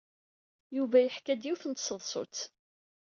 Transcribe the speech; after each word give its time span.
Yuba 0.75 0.97
yeḥka-d 0.99 1.41
yiwet 1.45 1.63
n 1.67 1.73
tseḍsut. 1.73 2.37